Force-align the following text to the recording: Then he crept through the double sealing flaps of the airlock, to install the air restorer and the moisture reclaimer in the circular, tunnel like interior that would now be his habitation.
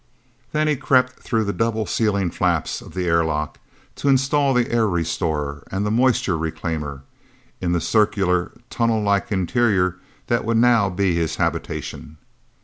Then 0.51 0.67
he 0.67 0.75
crept 0.75 1.19
through 1.19 1.43
the 1.43 1.53
double 1.53 1.85
sealing 1.85 2.31
flaps 2.31 2.81
of 2.81 2.95
the 2.95 3.05
airlock, 3.05 3.59
to 3.97 4.09
install 4.09 4.51
the 4.51 4.71
air 4.71 4.87
restorer 4.89 5.63
and 5.71 5.85
the 5.85 5.91
moisture 5.91 6.35
reclaimer 6.39 7.03
in 7.61 7.71
the 7.73 7.79
circular, 7.81 8.51
tunnel 8.71 9.03
like 9.03 9.31
interior 9.31 9.97
that 10.25 10.43
would 10.43 10.57
now 10.57 10.89
be 10.89 11.13
his 11.13 11.35
habitation. 11.35 12.17